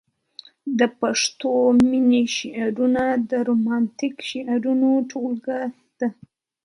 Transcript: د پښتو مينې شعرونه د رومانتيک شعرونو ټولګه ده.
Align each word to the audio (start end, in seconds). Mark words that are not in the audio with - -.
د 0.79 0.81
پښتو 0.99 1.51
مينې 1.89 2.23
شعرونه 2.35 3.03
د 3.29 3.31
رومانتيک 3.47 4.15
شعرونو 4.29 4.89
ټولګه 5.11 5.59
ده. 5.99 6.09